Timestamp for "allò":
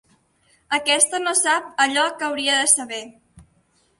1.85-2.05